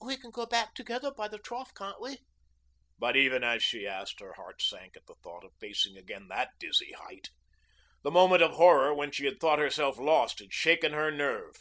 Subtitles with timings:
[0.00, 2.18] "We can go back together by the trough, can't we?"
[2.96, 6.50] But even as she asked, her heart sank at the thought of facing again that
[6.60, 7.30] dizzy height.
[8.02, 11.56] The moment of horror when she had thought herself lost had shaken her nerve.